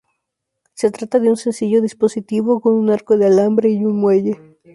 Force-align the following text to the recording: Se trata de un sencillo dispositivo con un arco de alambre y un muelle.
Se 0.73 0.89
trata 0.89 1.19
de 1.19 1.29
un 1.29 1.37
sencillo 1.37 1.79
dispositivo 1.79 2.59
con 2.59 2.73
un 2.73 2.89
arco 2.89 3.17
de 3.19 3.27
alambre 3.27 3.69
y 3.69 3.85
un 3.85 3.97
muelle. 3.99 4.35